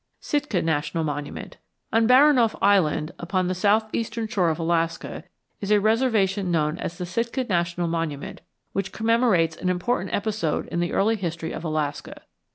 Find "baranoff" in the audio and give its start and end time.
2.07-2.55